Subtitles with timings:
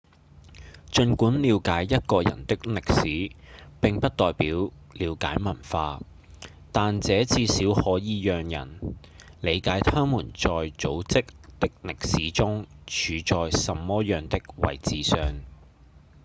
[0.91, 3.35] 儘管了解一個人的歷史
[3.79, 6.01] 並不代表了解文化
[6.71, 8.79] 但這至少可以讓人
[9.41, 11.25] 理解他們在組織
[11.59, 15.19] 的歷史中處在什麼樣的位置上